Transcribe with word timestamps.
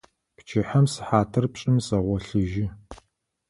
Пчыхьэм 0.35 0.85
сыхьатыр 0.93 1.45
пшӀым 1.53 1.77
сэгъолъыжьы. 1.85 2.65